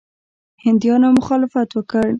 [0.65, 2.07] هندیانو مخالفت وکړ.